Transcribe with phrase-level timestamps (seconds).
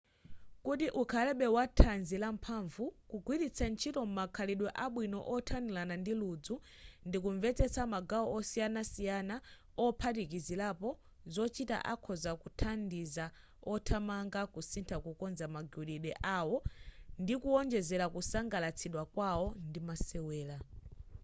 [0.65, 6.55] kuti ukhalebe wa thanzi lamphamvu kugwiritsa ntchito makhalidwe abwino othanirana ndi ludzu
[7.07, 9.35] ndi kumvetsetsa magawo osiyanasiyana
[9.85, 10.89] ophatikizirapo
[11.33, 13.25] zochita akhoza kuthandiza
[13.73, 16.57] othamanga kusintha kukonza magwiridwe awo
[17.21, 20.57] ndi kuonjezera kusangalatsidwa kwawo ndi masewera